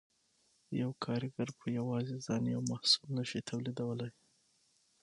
یو 0.81 0.91
کارګر 1.05 1.49
په 1.59 1.65
یوازې 1.77 2.15
ځان 2.25 2.43
یو 2.55 2.61
محصول 2.71 3.09
نشي 3.17 3.39
تولیدولی 3.49 4.11